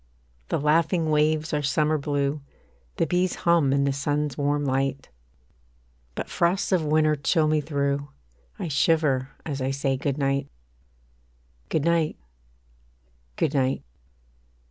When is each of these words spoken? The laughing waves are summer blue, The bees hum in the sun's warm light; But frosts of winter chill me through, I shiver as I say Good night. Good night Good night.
The 0.49 0.59
laughing 0.59 1.11
waves 1.11 1.53
are 1.53 1.61
summer 1.61 1.99
blue, 1.99 2.41
The 2.95 3.05
bees 3.05 3.35
hum 3.45 3.71
in 3.71 3.83
the 3.83 3.93
sun's 3.93 4.35
warm 4.35 4.65
light; 4.65 5.09
But 6.15 6.27
frosts 6.27 6.71
of 6.71 6.83
winter 6.83 7.15
chill 7.15 7.47
me 7.47 7.61
through, 7.61 8.09
I 8.57 8.67
shiver 8.67 9.29
as 9.45 9.61
I 9.61 9.69
say 9.69 9.97
Good 9.97 10.17
night. 10.17 10.47
Good 11.69 11.85
night 11.85 12.17
Good 13.35 13.53
night. 13.53 13.83